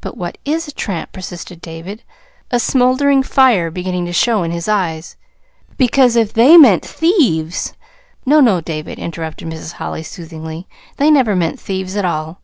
[0.00, 2.04] "But what is a tramp?" persisted David,
[2.50, 5.18] a smouldering fire beginning to show in his eyes.
[5.76, 7.74] "Because if they meant THIEVES"
[8.24, 9.72] "No, no, David," interrupted Mrs.
[9.72, 10.66] Holly soothingly.
[10.96, 12.40] "They never meant thieves at all."